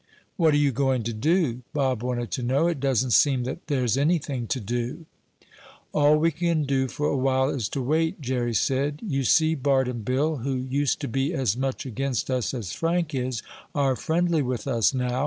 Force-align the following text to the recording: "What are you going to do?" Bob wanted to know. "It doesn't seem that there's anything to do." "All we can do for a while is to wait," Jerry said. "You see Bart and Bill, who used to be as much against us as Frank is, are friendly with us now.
"What 0.35 0.55
are 0.55 0.57
you 0.57 0.71
going 0.71 1.03
to 1.03 1.13
do?" 1.13 1.61
Bob 1.73 2.01
wanted 2.01 2.31
to 2.31 2.41
know. 2.41 2.65
"It 2.67 2.79
doesn't 2.79 3.11
seem 3.11 3.43
that 3.43 3.67
there's 3.67 3.99
anything 3.99 4.47
to 4.47 4.59
do." 4.59 5.05
"All 5.93 6.17
we 6.17 6.31
can 6.31 6.63
do 6.63 6.87
for 6.87 7.05
a 7.05 7.15
while 7.15 7.49
is 7.49 7.69
to 7.69 7.83
wait," 7.83 8.19
Jerry 8.19 8.55
said. 8.55 8.99
"You 9.05 9.23
see 9.23 9.53
Bart 9.53 9.87
and 9.87 10.03
Bill, 10.03 10.37
who 10.37 10.55
used 10.55 11.01
to 11.01 11.07
be 11.07 11.35
as 11.35 11.55
much 11.55 11.85
against 11.85 12.31
us 12.31 12.51
as 12.55 12.73
Frank 12.73 13.13
is, 13.13 13.43
are 13.75 13.95
friendly 13.95 14.41
with 14.41 14.65
us 14.67 14.91
now. 14.91 15.19